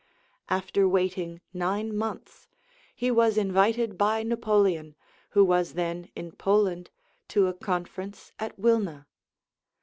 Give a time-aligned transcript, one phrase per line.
[0.49, 2.47] After waiting nine months,
[2.95, 4.95] he was invited by Napoleon,
[5.29, 6.89] who was then in Poland,
[7.27, 9.05] to a conference at Wilna.